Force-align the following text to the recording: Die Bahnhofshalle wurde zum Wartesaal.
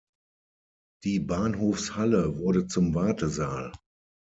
Die 1.03 1.19
Bahnhofshalle 1.19 2.37
wurde 2.39 2.65
zum 2.65 2.95
Wartesaal. 2.95 3.71